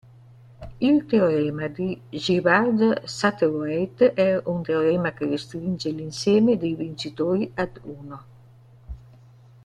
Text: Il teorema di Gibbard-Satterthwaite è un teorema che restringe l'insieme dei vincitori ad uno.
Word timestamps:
Il 0.79 1.05
teorema 1.05 1.67
di 1.67 2.01
Gibbard-Satterthwaite 2.09 4.13
è 4.15 4.41
un 4.45 4.63
teorema 4.63 5.13
che 5.13 5.27
restringe 5.27 5.91
l'insieme 5.91 6.57
dei 6.57 6.73
vincitori 6.73 7.51
ad 7.53 7.79
uno. 7.83 8.23